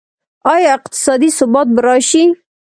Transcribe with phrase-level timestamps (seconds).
[0.53, 2.23] آیا اقتصادي ثبات به راشي؟